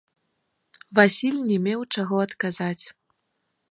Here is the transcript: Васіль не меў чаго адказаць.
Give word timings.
Васіль 0.99 1.39
не 1.51 1.57
меў 1.69 1.81
чаго 1.97 2.15
адказаць. 2.29 2.85